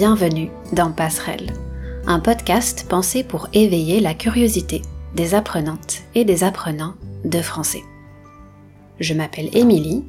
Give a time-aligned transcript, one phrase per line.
[0.00, 1.52] Bienvenue dans Passerelle,
[2.06, 4.80] un podcast pensé pour éveiller la curiosité
[5.14, 6.94] des apprenantes et des apprenants
[7.26, 7.82] de français.
[8.98, 10.06] Je m'appelle Émilie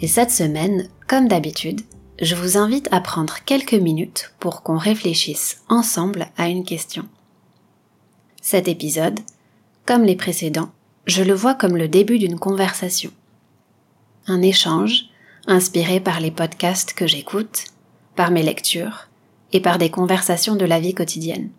[0.00, 1.82] et cette semaine, comme d'habitude,
[2.18, 7.04] je vous invite à prendre quelques minutes pour qu'on réfléchisse ensemble à une question.
[8.40, 9.20] Cet épisode,
[9.84, 10.70] comme les précédents,
[11.04, 13.10] je le vois comme le début d'une conversation.
[14.28, 15.10] Un échange
[15.46, 17.64] inspiré par les podcasts que j'écoute,
[18.14, 19.08] par mes lectures
[19.52, 21.50] et par des conversations de la vie quotidienne.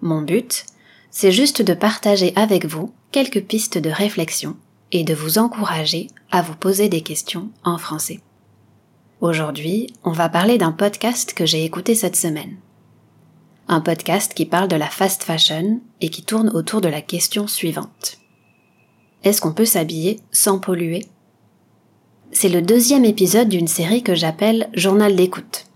[0.00, 0.66] Mon but,
[1.10, 4.56] c'est juste de partager avec vous quelques pistes de réflexion
[4.90, 8.20] et de vous encourager à vous poser des questions en français.
[9.20, 12.56] Aujourd'hui, on va parler d'un podcast que j'ai écouté cette semaine.
[13.68, 17.46] Un podcast qui parle de la fast fashion et qui tourne autour de la question
[17.46, 18.18] suivante.
[19.22, 21.06] Est-ce qu'on peut s'habiller sans polluer?
[22.32, 25.66] C'est le deuxième épisode d'une série que j'appelle Journal d'écoute.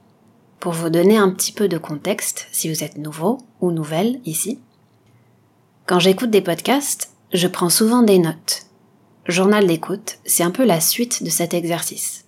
[0.61, 4.59] Pour vous donner un petit peu de contexte, si vous êtes nouveau ou nouvelle ici,
[5.87, 8.67] quand j'écoute des podcasts, je prends souvent des notes.
[9.27, 12.25] Journal d'écoute, c'est un peu la suite de cet exercice.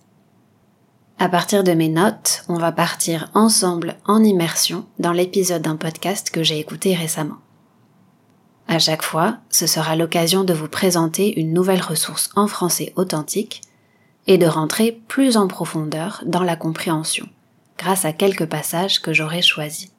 [1.17, 6.29] À partir de mes notes, on va partir ensemble en immersion dans l'épisode d'un podcast
[6.29, 7.39] que j'ai écouté récemment.
[8.69, 13.61] À chaque fois, ce sera l'occasion de vous présenter une nouvelle ressource en français authentique
[14.27, 17.27] et de rentrer plus en profondeur dans la compréhension,
[17.79, 19.89] grâce à quelques passages que j'aurai choisis.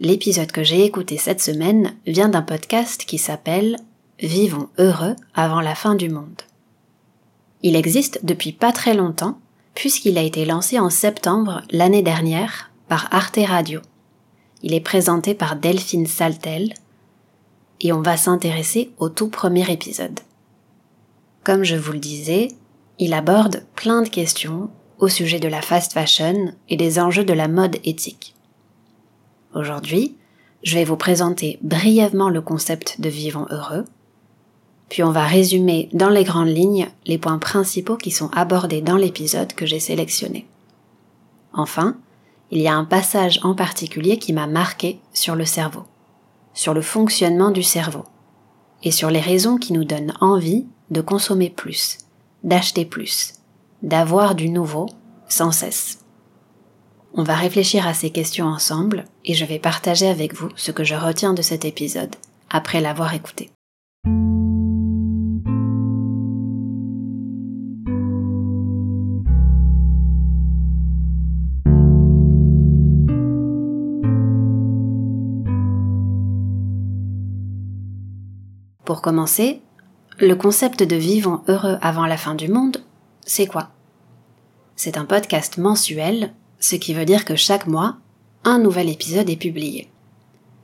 [0.00, 3.78] L'épisode que j'ai écouté cette semaine vient d'un podcast qui s'appelle
[4.20, 6.42] Vivons heureux avant la fin du monde.
[7.62, 9.38] Il existe depuis pas très longtemps
[9.74, 13.80] puisqu'il a été lancé en septembre l'année dernière par Arte Radio.
[14.62, 16.74] Il est présenté par Delphine Saltel
[17.80, 20.20] et on va s'intéresser au tout premier épisode.
[21.44, 22.48] Comme je vous le disais,
[22.98, 27.32] il aborde plein de questions au sujet de la fast fashion et des enjeux de
[27.32, 28.34] la mode éthique.
[29.54, 30.16] Aujourd'hui,
[30.62, 33.84] je vais vous présenter brièvement le concept de vivant heureux,
[34.88, 38.96] puis on va résumer dans les grandes lignes les points principaux qui sont abordés dans
[38.96, 40.46] l'épisode que j'ai sélectionné.
[41.52, 41.96] Enfin,
[42.50, 45.84] il y a un passage en particulier qui m'a marqué sur le cerveau,
[46.54, 48.04] sur le fonctionnement du cerveau,
[48.82, 51.98] et sur les raisons qui nous donnent envie de consommer plus,
[52.42, 53.34] d'acheter plus,
[53.82, 54.86] d'avoir du nouveau
[55.28, 56.04] sans cesse.
[57.14, 60.84] On va réfléchir à ces questions ensemble et je vais partager avec vous ce que
[60.84, 62.14] je retiens de cet épisode
[62.50, 63.50] après l'avoir écouté.
[78.84, 79.60] Pour commencer,
[80.18, 82.78] le concept de vivons heureux avant la fin du monde,
[83.28, 83.68] c'est quoi?
[84.74, 87.98] C'est un podcast mensuel, ce qui veut dire que chaque mois,
[88.42, 89.90] un nouvel épisode est publié.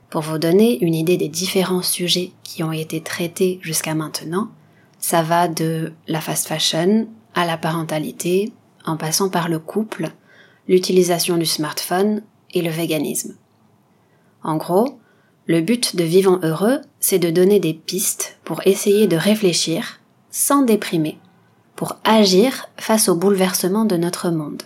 [0.09, 4.49] Pour vous donner une idée des différents sujets qui ont été traités jusqu'à maintenant,
[4.97, 8.51] ça va de la fast fashion à la parentalité,
[8.83, 10.09] en passant par le couple,
[10.67, 13.35] l'utilisation du smartphone et le véganisme.
[14.41, 14.97] En gros,
[15.45, 19.99] le but de Vivant Heureux, c'est de donner des pistes pour essayer de réfléchir,
[20.31, 21.19] sans déprimer,
[21.75, 24.63] pour agir face au bouleversement de notre monde.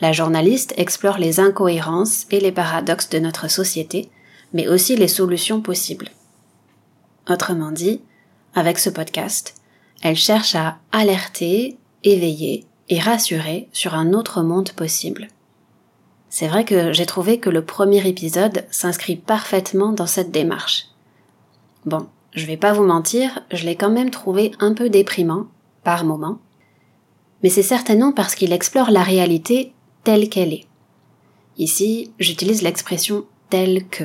[0.00, 4.10] La journaliste explore les incohérences et les paradoxes de notre société,
[4.52, 6.10] mais aussi les solutions possibles.
[7.28, 8.00] Autrement dit,
[8.54, 9.54] avec ce podcast,
[10.02, 15.28] elle cherche à alerter, éveiller et rassurer sur un autre monde possible.
[16.28, 20.88] C'est vrai que j'ai trouvé que le premier épisode s'inscrit parfaitement dans cette démarche.
[21.86, 25.46] Bon, je vais pas vous mentir, je l'ai quand même trouvé un peu déprimant,
[25.84, 26.38] par moments,
[27.42, 29.72] mais c'est certainement parce qu'il explore la réalité
[30.02, 30.66] telle qu'elle est.
[31.58, 34.04] Ici, j'utilise l'expression telle que,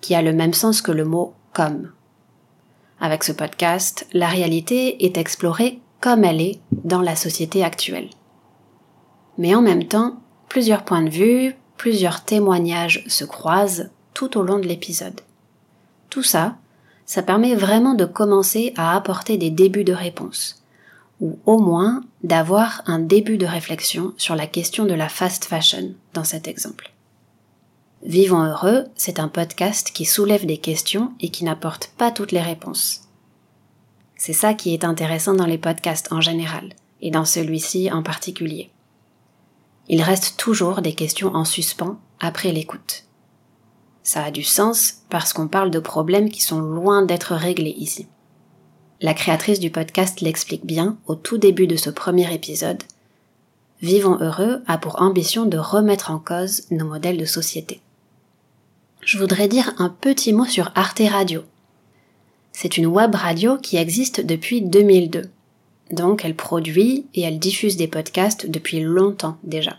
[0.00, 1.90] qui a le même sens que le mot comme.
[3.00, 8.08] Avec ce podcast, la réalité est explorée comme elle est dans la société actuelle.
[9.36, 10.20] Mais en même temps,
[10.54, 15.20] Plusieurs points de vue, plusieurs témoignages se croisent tout au long de l'épisode.
[16.10, 16.54] Tout ça,
[17.06, 20.63] ça permet vraiment de commencer à apporter des débuts de réponse,
[21.24, 25.94] ou au moins d'avoir un début de réflexion sur la question de la fast fashion
[26.12, 26.92] dans cet exemple.
[28.04, 32.42] Vivons heureux, c'est un podcast qui soulève des questions et qui n'apporte pas toutes les
[32.42, 33.08] réponses.
[34.16, 36.68] C'est ça qui est intéressant dans les podcasts en général,
[37.00, 38.70] et dans celui-ci en particulier
[39.88, 43.04] il reste toujours des questions en suspens après l'écoute.
[44.02, 48.06] Ça a du sens parce qu'on parle de problèmes qui sont loin d'être réglés ici.
[49.04, 52.82] La créatrice du podcast l'explique bien au tout début de ce premier épisode.
[53.82, 57.82] Vivons heureux a pour ambition de remettre en cause nos modèles de société.
[59.02, 61.42] Je voudrais dire un petit mot sur Arte Radio.
[62.52, 65.28] C'est une web radio qui existe depuis 2002.
[65.90, 69.76] Donc elle produit et elle diffuse des podcasts depuis longtemps déjà.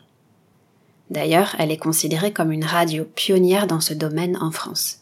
[1.10, 5.00] D'ailleurs, elle est considérée comme une radio pionnière dans ce domaine en France.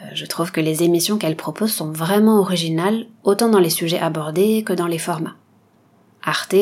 [0.00, 4.00] Euh, je trouve que les émissions qu'elle propose sont vraiment originales, autant dans les sujets
[4.00, 5.36] abordés que dans les formats.
[6.22, 6.56] Arte,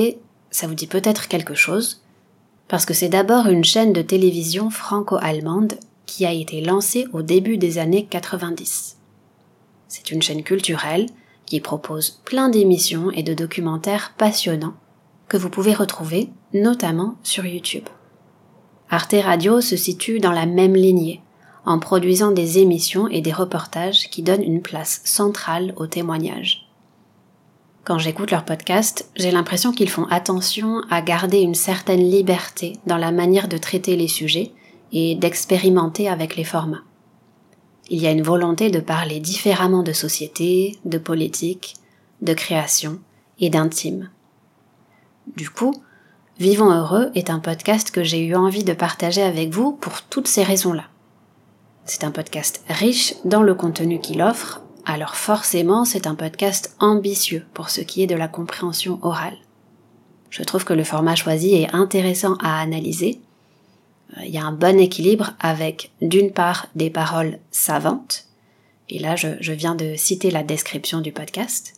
[0.51, 2.03] ça vous dit peut-être quelque chose,
[2.69, 5.75] parce que c'est d'abord une chaîne de télévision franco-allemande
[6.07, 8.97] qui a été lancée au début des années 90.
[9.89, 11.07] C'est une chaîne culturelle
[11.47, 14.75] qui propose plein d'émissions et de documentaires passionnants
[15.29, 17.85] que vous pouvez retrouver notamment sur YouTube.
[18.91, 21.23] Arte Radio se situe dans la même lignée,
[21.65, 26.69] en produisant des émissions et des reportages qui donnent une place centrale au témoignage.
[27.85, 32.97] Quand j'écoute leur podcast, j'ai l'impression qu'ils font attention à garder une certaine liberté dans
[32.97, 34.53] la manière de traiter les sujets
[34.93, 36.83] et d'expérimenter avec les formats.
[37.91, 41.75] Il y a une volonté de parler différemment de société, de politique,
[42.21, 43.01] de création
[43.41, 44.11] et d'intime.
[45.37, 45.75] Du coup,
[46.39, 50.27] Vivons heureux est un podcast que j'ai eu envie de partager avec vous pour toutes
[50.27, 50.85] ces raisons-là.
[51.85, 57.45] C'est un podcast riche dans le contenu qu'il offre, alors forcément c'est un podcast ambitieux
[57.55, 59.37] pour ce qui est de la compréhension orale.
[60.31, 63.21] Je trouve que le format choisi est intéressant à analyser.
[64.17, 68.27] Euh, il y a un bon équilibre avec d'une part des paroles savantes,
[68.89, 71.75] et là je, je viens de citer la description du podcast.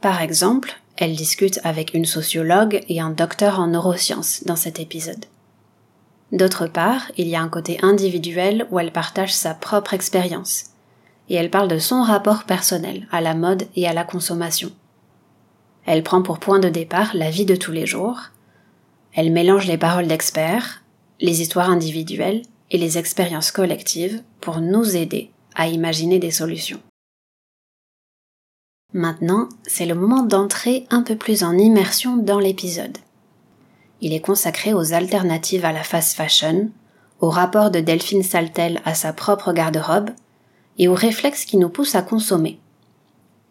[0.00, 5.26] Par exemple, elle discute avec une sociologue et un docteur en neurosciences dans cet épisode.
[6.32, 10.66] D'autre part, il y a un côté individuel où elle partage sa propre expérience,
[11.28, 14.70] et elle parle de son rapport personnel à la mode et à la consommation.
[15.86, 18.30] Elle prend pour point de départ la vie de tous les jours,
[19.14, 20.82] elle mélange les paroles d'experts,
[21.20, 26.80] les histoires individuelles et les expériences collectives pour nous aider à imaginer des solutions.
[28.92, 32.98] Maintenant, c'est le moment d'entrer un peu plus en immersion dans l'épisode.
[34.00, 36.70] Il est consacré aux alternatives à la fast fashion,
[37.20, 40.10] au rapport de Delphine Saltel à sa propre garde-robe
[40.78, 42.60] et aux réflexes qui nous poussent à consommer.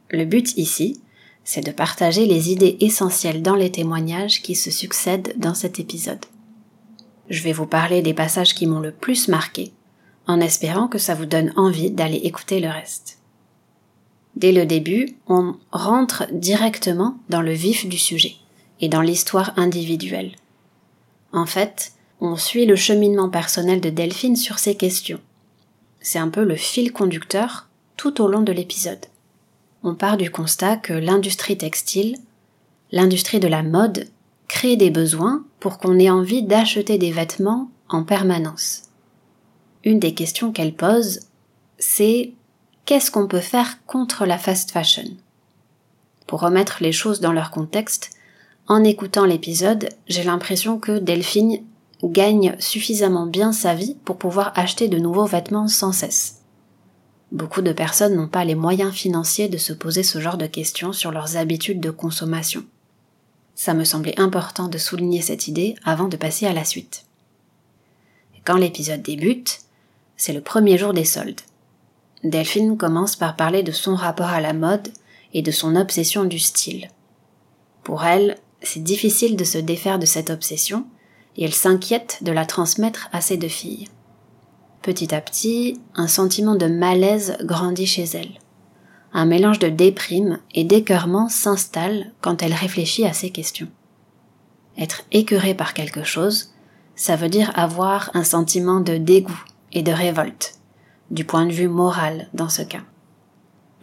[0.10, 1.02] Le but ici,
[1.44, 6.26] c'est de partager les idées essentielles dans les témoignages qui se succèdent dans cet épisode.
[7.30, 9.74] Je vais vous parler des passages qui m'ont le plus marqué,
[10.28, 13.20] en espérant que ça vous donne envie d'aller écouter le reste.
[14.38, 18.36] Dès le début, on rentre directement dans le vif du sujet
[18.80, 20.34] et dans l'histoire individuelle.
[21.34, 25.20] En fait, on suit le cheminement personnel de Delphine sur ces questions.
[26.00, 29.06] C'est un peu le fil conducteur tout au long de l'épisode.
[29.84, 32.18] On part du constat que l'industrie textile,
[32.92, 34.08] l'industrie de la mode,
[34.48, 38.84] crée des besoins pour qu'on ait envie d'acheter des vêtements en permanence.
[39.84, 41.22] Une des questions qu'elle pose,
[41.78, 42.34] c'est
[42.86, 45.16] qu'est-ce qu'on peut faire contre la fast fashion?
[46.26, 48.17] Pour remettre les choses dans leur contexte,
[48.68, 51.64] en écoutant l'épisode, j'ai l'impression que Delphine
[52.04, 56.42] gagne suffisamment bien sa vie pour pouvoir acheter de nouveaux vêtements sans cesse.
[57.32, 60.94] Beaucoup de personnes n'ont pas les moyens financiers de se poser ce genre de questions
[60.94, 62.64] sur leurs habitudes de consommation.
[63.56, 67.06] Ça me semblait important de souligner cette idée avant de passer à la suite.
[68.46, 69.60] quand l'épisode débute,
[70.16, 71.42] c'est le premier jour des soldes.
[72.24, 74.88] Delphine commence par parler de son rapport à la mode
[75.34, 76.90] et de son obsession du style.
[77.84, 78.38] Pour elle,
[78.68, 80.86] c'est difficile de se défaire de cette obsession
[81.38, 83.88] et elle s'inquiète de la transmettre à ses deux filles.
[84.82, 88.40] Petit à petit, un sentiment de malaise grandit chez elle.
[89.14, 93.70] Un mélange de déprime et d'écœurement s'installe quand elle réfléchit à ces questions.
[94.78, 96.54] Être écœurée par quelque chose,
[96.96, 100.56] ça veut dire avoir un sentiment de dégoût et de révolte
[101.10, 102.84] du point de vue moral dans ce cas.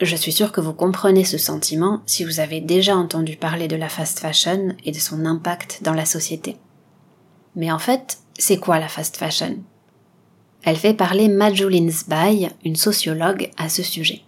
[0.00, 3.76] Je suis sûre que vous comprenez ce sentiment si vous avez déjà entendu parler de
[3.76, 6.56] la fast fashion et de son impact dans la société.
[7.54, 9.58] Mais en fait, c'est quoi la fast fashion?
[10.64, 14.22] Elle fait parler Majoulin Zbaï, une sociologue, à ce sujet.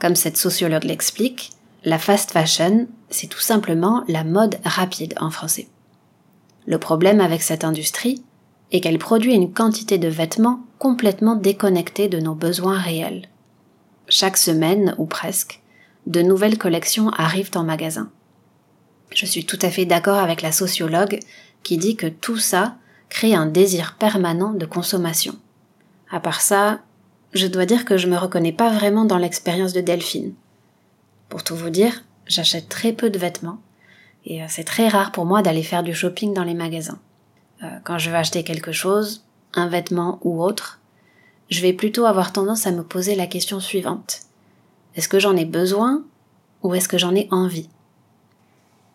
[0.00, 1.52] Comme cette sociologue l'explique,
[1.84, 5.68] la fast fashion, c'est tout simplement la mode rapide en français.
[6.66, 8.22] Le problème avec cette industrie,
[8.70, 13.28] et qu'elle produit une quantité de vêtements complètement déconnectés de nos besoins réels.
[14.08, 15.60] Chaque semaine, ou presque,
[16.06, 18.10] de nouvelles collections arrivent en magasin.
[19.14, 21.18] Je suis tout à fait d'accord avec la sociologue
[21.62, 22.76] qui dit que tout ça
[23.08, 25.34] crée un désir permanent de consommation.
[26.10, 26.80] À part ça,
[27.34, 30.32] je dois dire que je me reconnais pas vraiment dans l'expérience de Delphine.
[31.28, 33.60] Pour tout vous dire, j'achète très peu de vêtements,
[34.24, 36.98] Et euh, c'est très rare pour moi d'aller faire du shopping dans les magasins.
[37.62, 39.24] Euh, quand je veux acheter quelque chose,
[39.54, 40.80] un vêtement ou autre,
[41.48, 44.20] je vais plutôt avoir tendance à me poser la question suivante.
[44.94, 46.04] Est-ce que j'en ai besoin
[46.62, 47.68] ou est-ce que j'en ai envie?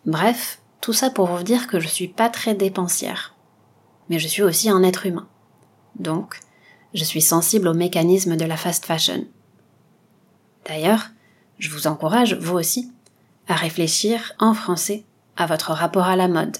[0.06, 3.34] Bref, tout ça pour vous dire que je suis pas très dépensière.
[4.10, 5.26] Mais je suis aussi un être humain.
[5.96, 6.40] Donc,
[6.92, 9.24] je suis sensible au mécanisme de la fast fashion.
[10.66, 11.08] D'ailleurs,
[11.58, 12.92] je vous encourage, vous aussi,
[13.48, 15.04] à réfléchir en français
[15.36, 16.56] à votre rapport à la mode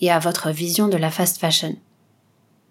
[0.00, 1.76] et à votre vision de la fast fashion.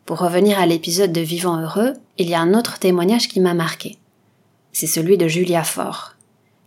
[0.07, 3.53] Pour revenir à l'épisode de Vivant heureux, il y a un autre témoignage qui m'a
[3.53, 3.97] marqué.
[4.71, 6.15] C'est celui de Julia Faure,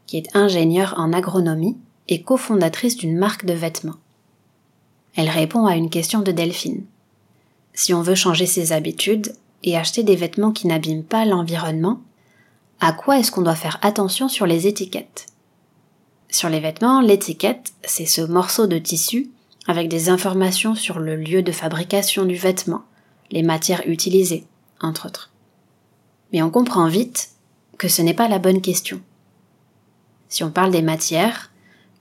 [0.07, 1.79] qui est ingénieure en agronomie
[2.09, 3.97] et cofondatrice d'une marque de vêtements.
[5.17, 6.85] Elle répond à une question de Delphine.
[7.73, 9.33] Si on veut changer ses habitudes
[9.63, 12.03] et acheter des vêtements qui n'abîment pas l'environnement,
[12.79, 15.29] à quoi est-ce qu'on doit faire attention sur les étiquettes?
[16.29, 19.31] Sur les vêtements, l'étiquette, c'est ce morceau de tissu
[19.67, 22.83] avec des informations sur le lieu de fabrication du vêtement,
[23.31, 24.47] les matières utilisées,
[24.81, 25.31] entre autres.
[26.33, 27.31] Mais on comprend vite
[27.79, 29.01] que ce n'est pas la bonne question.
[30.29, 31.51] Si on parle des matières,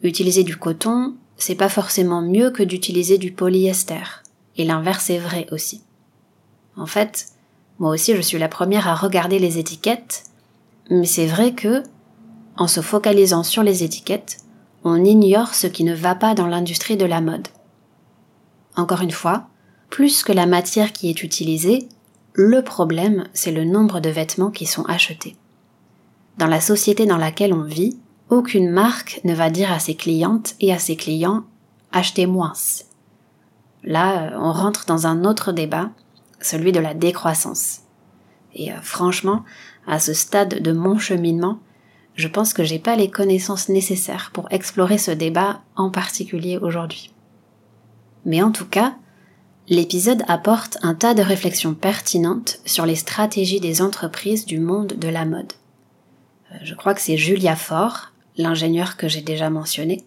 [0.02, 4.24] utiliser du coton, c'est pas forcément mieux que d'utiliser du polyester.
[4.58, 5.82] Et l'inverse est vrai aussi.
[6.76, 7.28] En fait,
[7.80, 10.24] moi aussi je suis la première à regarder les étiquettes,
[10.90, 11.84] mais c'est vrai que,
[12.58, 14.38] en se focalisant sur les étiquettes,
[14.84, 17.48] on ignore ce qui ne va pas dans l'industrie de la mode.
[18.76, 19.48] Encore une fois,
[19.90, 21.88] plus que la matière qui est utilisée,
[22.34, 25.36] le problème, c'est le nombre de vêtements qui sont achetés.
[26.38, 27.98] Dans la société dans laquelle on vit,
[28.30, 31.44] aucune marque ne va dire à ses clientes et à ses clients
[31.92, 32.54] achetez moins.
[33.84, 35.90] Là, on rentre dans un autre débat,
[36.40, 37.82] celui de la décroissance.
[38.54, 39.44] Et euh, franchement,
[39.88, 41.60] à ce stade de mon cheminement,
[42.16, 47.14] je pense que j'ai pas les connaissances nécessaires pour explorer ce débat en particulier aujourd'hui.
[48.26, 48.96] Mais en tout cas,
[49.70, 55.08] l'épisode apporte un tas de réflexions pertinentes sur les stratégies des entreprises du monde de
[55.08, 55.54] la mode.
[56.52, 60.04] Euh, je crois que c'est Julia Faure, l'ingénieur que j'ai déjà mentionné.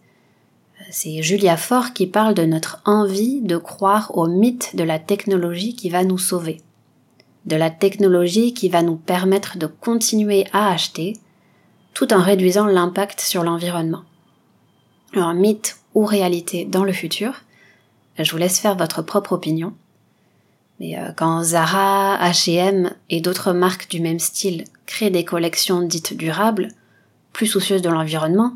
[0.81, 4.99] Euh, c'est Julia Faure qui parle de notre envie de croire au mythe de la
[4.99, 6.61] technologie qui va nous sauver.
[7.47, 11.15] De la technologie qui va nous permettre de continuer à acheter
[11.95, 14.03] tout en réduisant l'impact sur l'environnement.
[15.15, 17.43] Un mythe ou réalité dans le futur,
[18.19, 19.75] je vous laisse faire votre propre opinion.
[20.81, 26.15] Mais euh, quand Zara, H&M et d'autres marques du même style créent des collections dites
[26.17, 26.69] durables,
[27.33, 28.55] plus soucieuses de l'environnement,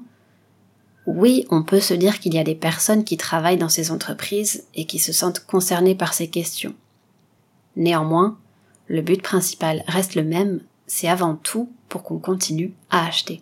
[1.07, 4.65] oui, on peut se dire qu'il y a des personnes qui travaillent dans ces entreprises
[4.75, 6.75] et qui se sentent concernées par ces questions.
[7.77, 8.39] Néanmoins,
[8.89, 13.41] le but principal reste le même, c'est avant tout pour qu'on continue à acheter.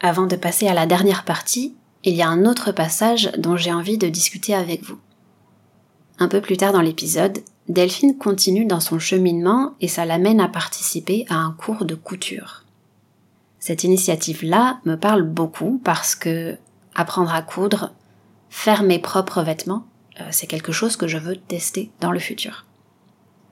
[0.00, 1.75] Avant de passer à la dernière partie,
[2.06, 4.98] il y a un autre passage dont j'ai envie de discuter avec vous.
[6.18, 10.48] Un peu plus tard dans l'épisode, Delphine continue dans son cheminement et ça l'amène à
[10.48, 12.64] participer à un cours de couture.
[13.58, 16.56] Cette initiative-là me parle beaucoup parce que
[16.94, 17.92] apprendre à coudre,
[18.50, 19.84] faire mes propres vêtements,
[20.20, 22.66] euh, c'est quelque chose que je veux tester dans le futur.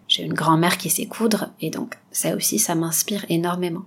[0.06, 3.84] J'ai une grand-mère qui sait coudre et donc ça aussi ça m'inspire énormément.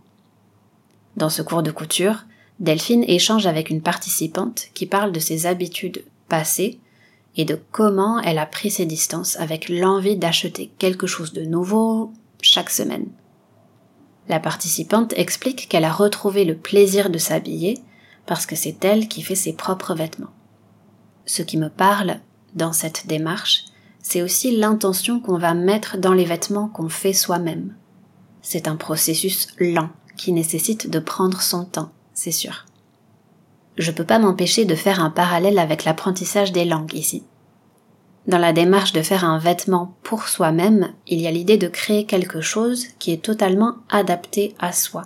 [1.16, 2.26] Dans ce cours de couture,
[2.60, 6.80] Delphine échange avec une participante qui parle de ses habitudes passées
[7.36, 12.12] et de comment elle a pris ses distances avec l'envie d'acheter quelque chose de nouveau
[12.42, 13.08] chaque semaine.
[14.28, 17.78] La participante explique qu'elle a retrouvé le plaisir de s'habiller
[18.26, 20.34] parce que c'est elle qui fait ses propres vêtements.
[21.26, 22.20] Ce qui me parle
[22.56, 23.66] dans cette démarche,
[24.02, 27.76] c'est aussi l'intention qu'on va mettre dans les vêtements qu'on fait soi-même.
[28.42, 32.66] C'est un processus lent qui nécessite de prendre son temps, c'est sûr.
[33.78, 37.24] Je peux pas m'empêcher de faire un parallèle avec l'apprentissage des langues ici.
[38.26, 42.08] Dans la démarche de faire un vêtement pour soi-même, il y a l'idée de créer
[42.08, 45.04] quelque chose qui est totalement adapté à soi.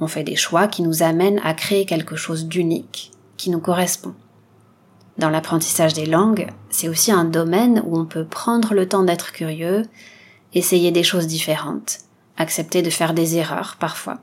[0.00, 4.14] On fait des choix qui nous amènent à créer quelque chose d'unique, qui nous correspond.
[5.18, 9.32] Dans l'apprentissage des langues, c'est aussi un domaine où on peut prendre le temps d'être
[9.32, 9.82] curieux,
[10.54, 11.98] essayer des choses différentes,
[12.38, 14.22] accepter de faire des erreurs parfois.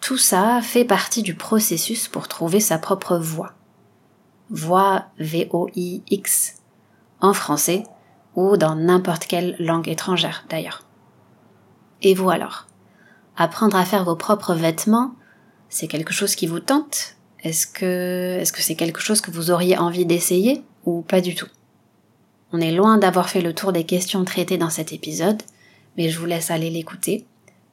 [0.00, 3.52] Tout ça fait partie du processus pour trouver sa propre voix.
[4.50, 6.54] Voix V-O-I-X
[7.20, 7.82] en français
[8.36, 10.84] ou dans n'importe quelle langue étrangère d'ailleurs.
[12.02, 12.66] Et vous alors?
[13.36, 15.14] Apprendre à faire vos propres vêtements,
[15.68, 17.16] c'est quelque chose qui vous tente?
[17.42, 21.34] Est-ce que est-ce que c'est quelque chose que vous auriez envie d'essayer ou pas du
[21.34, 21.48] tout?
[22.52, 25.42] On est loin d'avoir fait le tour des questions traitées dans cet épisode,
[25.96, 27.26] mais je vous laisse aller l'écouter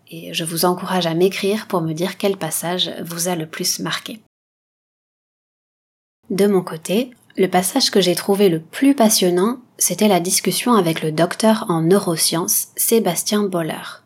[0.09, 3.79] et je vous encourage à m'écrire pour me dire quel passage vous a le plus
[3.79, 4.19] marqué.
[6.29, 11.01] De mon côté, le passage que j'ai trouvé le plus passionnant, c'était la discussion avec
[11.01, 14.01] le docteur en neurosciences Sébastien Boller.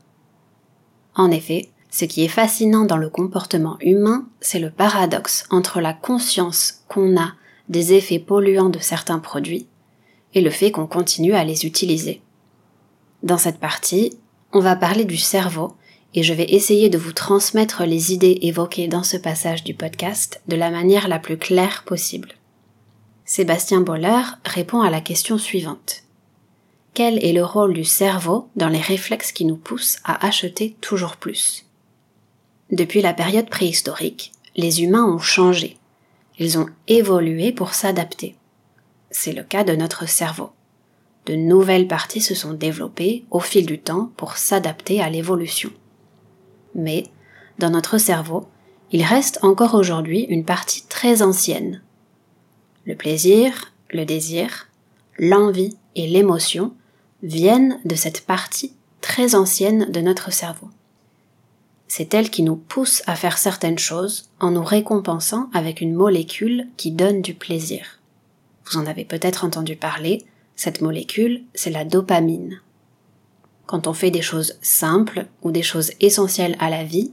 [1.15, 5.93] En effet, ce qui est fascinant dans le comportement humain, c'est le paradoxe entre la
[5.93, 7.33] conscience qu'on a
[7.69, 9.67] des effets polluants de certains produits
[10.33, 12.21] et le fait qu'on continue à les utiliser.
[13.23, 14.17] Dans cette partie,
[14.53, 15.73] on va parler du cerveau
[16.17, 20.41] et je vais essayer de vous transmettre les idées évoquées dans ce passage du podcast
[20.47, 22.33] de la manière la plus claire possible.
[23.23, 26.05] Sébastien Boller répond à la question suivante.
[26.95, 31.17] Quel est le rôle du cerveau dans les réflexes qui nous poussent à acheter toujours
[31.17, 31.67] plus?
[32.71, 35.77] Depuis la période préhistorique, les humains ont changé.
[36.39, 38.35] Ils ont évolué pour s'adapter.
[39.11, 40.49] C'est le cas de notre cerveau.
[41.27, 45.69] De nouvelles parties se sont développées au fil du temps pour s'adapter à l'évolution.
[46.75, 47.05] Mais,
[47.59, 48.47] dans notre cerveau,
[48.91, 51.81] il reste encore aujourd'hui une partie très ancienne.
[52.85, 54.67] Le plaisir, le désir,
[55.19, 56.73] l'envie et l'émotion
[57.23, 60.69] viennent de cette partie très ancienne de notre cerveau.
[61.87, 66.67] C'est elle qui nous pousse à faire certaines choses en nous récompensant avec une molécule
[66.77, 67.99] qui donne du plaisir.
[68.65, 72.59] Vous en avez peut-être entendu parler, cette molécule, c'est la dopamine.
[73.67, 77.11] Quand on fait des choses simples ou des choses essentielles à la vie,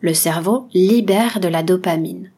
[0.00, 2.30] le cerveau libère de la dopamine.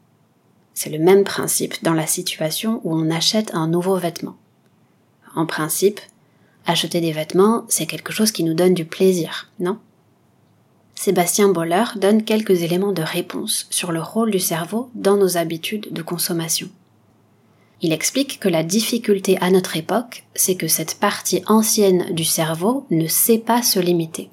[0.75, 4.37] C'est le même principe dans la situation où on achète un nouveau vêtement.
[5.35, 6.01] En principe,
[6.67, 9.79] acheter des vêtements, c'est quelque chose qui nous donne du plaisir, non?
[10.97, 15.93] Sébastien Boller donne quelques éléments de réponse sur le rôle du cerveau dans nos habitudes
[15.93, 16.69] de consommation.
[17.83, 22.87] Il explique que la difficulté à notre époque, c'est que cette partie ancienne du cerveau
[22.91, 24.31] ne sait pas se limiter.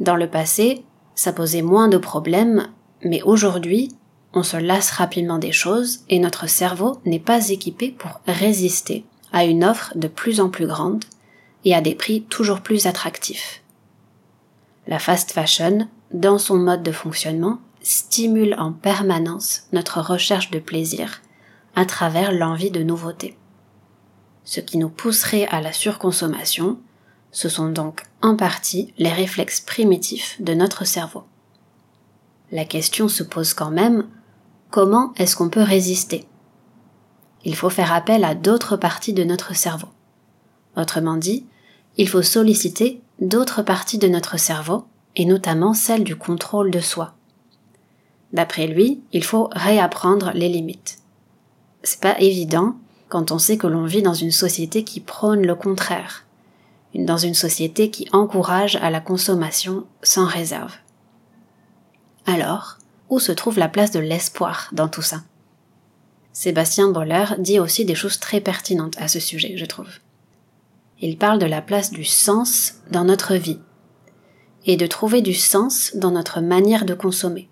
[0.00, 2.68] Dans le passé, ça posait moins de problèmes,
[3.02, 3.90] mais aujourd'hui,
[4.32, 9.44] on se lasse rapidement des choses et notre cerveau n'est pas équipé pour résister à
[9.44, 11.04] une offre de plus en plus grande
[11.64, 13.62] et à des prix toujours plus attractifs.
[14.86, 21.20] La fast fashion, dans son mode de fonctionnement, stimule en permanence notre recherche de plaisir
[21.76, 23.36] à travers l'envie de nouveauté.
[24.44, 26.78] Ce qui nous pousserait à la surconsommation,
[27.32, 31.24] ce sont donc en partie les réflexes primitifs de notre cerveau.
[32.52, 34.06] La question se pose quand même
[34.70, 36.26] comment est-ce qu'on peut résister?
[37.44, 39.88] Il faut faire appel à d'autres parties de notre cerveau.
[40.76, 41.46] Autrement dit,
[41.96, 44.84] il faut solliciter d'autres parties de notre cerveau,
[45.16, 47.14] et notamment celle du contrôle de soi.
[48.32, 50.98] D'après lui, il faut réapprendre les limites.
[51.84, 52.76] C'est pas évident
[53.08, 56.24] quand on sait que l'on vit dans une société qui prône le contraire,
[56.94, 60.72] dans une société qui encourage à la consommation sans réserve.
[62.24, 62.78] Alors,
[63.10, 65.22] où se trouve la place de l'espoir dans tout ça?
[66.32, 69.90] Sébastien Boller dit aussi des choses très pertinentes à ce sujet, je trouve.
[71.00, 73.60] Il parle de la place du sens dans notre vie
[74.64, 77.50] et de trouver du sens dans notre manière de consommer.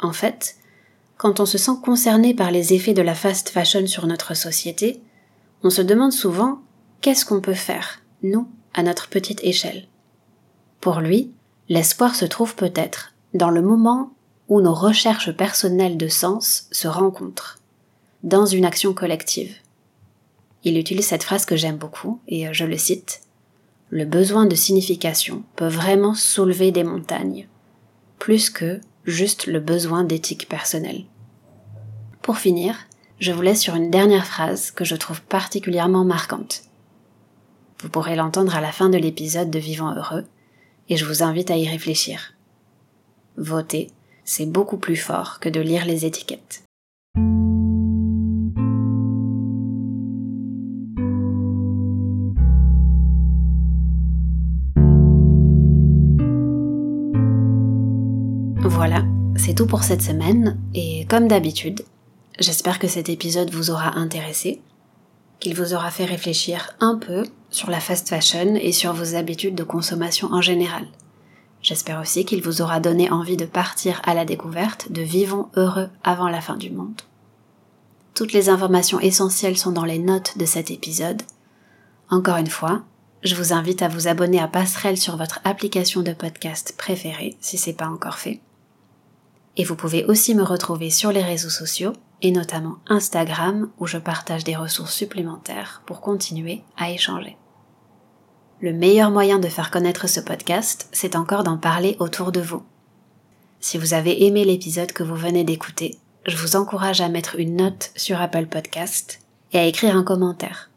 [0.00, 0.56] En fait,
[1.22, 5.00] quand on se sent concerné par les effets de la fast fashion sur notre société,
[5.62, 6.58] on se demande souvent
[7.00, 9.86] qu'est-ce qu'on peut faire, nous, à notre petite échelle.
[10.80, 11.30] Pour lui,
[11.68, 14.12] l'espoir se trouve peut-être dans le moment
[14.48, 17.60] où nos recherches personnelles de sens se rencontrent,
[18.24, 19.54] dans une action collective.
[20.64, 23.20] Il utilise cette phrase que j'aime beaucoup, et je le cite.
[23.90, 27.46] Le besoin de signification peut vraiment soulever des montagnes,
[28.18, 31.04] plus que juste le besoin d'éthique personnelle.
[32.22, 32.76] Pour finir,
[33.18, 36.62] je vous laisse sur une dernière phrase que je trouve particulièrement marquante.
[37.80, 40.24] Vous pourrez l'entendre à la fin de l'épisode de Vivant Heureux,
[40.88, 42.34] et je vous invite à y réfléchir.
[43.36, 43.88] Voter
[44.24, 46.62] c'est beaucoup plus fort que de lire les étiquettes.
[58.64, 59.04] Voilà,
[59.36, 61.84] c'est tout pour cette semaine, et comme d'habitude,
[62.38, 64.60] j'espère que cet épisode vous aura intéressé,
[65.40, 69.54] qu'il vous aura fait réfléchir un peu sur la fast fashion et sur vos habitudes
[69.54, 70.86] de consommation en général.
[71.62, 75.88] J'espère aussi qu'il vous aura donné envie de partir à la découverte de Vivons heureux
[76.02, 77.00] avant la fin du monde.
[78.14, 81.22] Toutes les informations essentielles sont dans les notes de cet épisode.
[82.10, 82.82] Encore une fois,
[83.22, 87.56] je vous invite à vous abonner à Passerelle sur votre application de podcast préférée si
[87.56, 88.40] c'est pas encore fait.
[89.56, 93.98] Et vous pouvez aussi me retrouver sur les réseaux sociaux et notamment Instagram où je
[93.98, 97.36] partage des ressources supplémentaires pour continuer à échanger.
[98.60, 102.62] Le meilleur moyen de faire connaître ce podcast, c'est encore d'en parler autour de vous.
[103.58, 107.56] Si vous avez aimé l'épisode que vous venez d'écouter, je vous encourage à mettre une
[107.56, 109.20] note sur Apple Podcast
[109.52, 110.70] et à écrire un commentaire.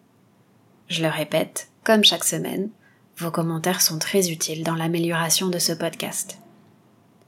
[0.88, 2.69] Je le répète, comme chaque semaine,
[3.17, 6.39] vos commentaires sont très utiles dans l'amélioration de ce podcast.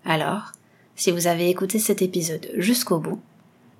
[0.05, 0.51] Alors,
[0.95, 3.21] si vous avez écouté cet épisode jusqu'au bout,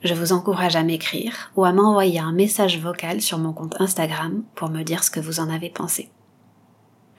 [0.03, 4.43] je vous encourage à m'écrire ou à m'envoyer un message vocal sur mon compte Instagram
[4.55, 6.09] pour me dire ce que vous en avez pensé.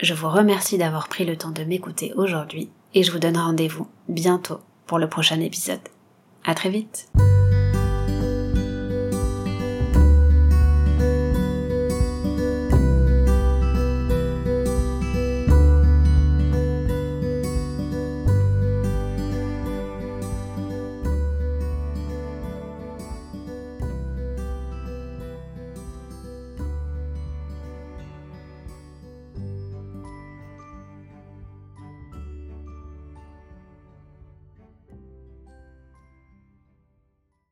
[0.01, 3.89] Je vous remercie d'avoir pris le temps de m'écouter aujourd'hui et je vous donne rendez-vous
[4.09, 5.81] bientôt pour le prochain épisode.
[6.45, 7.09] À très vite!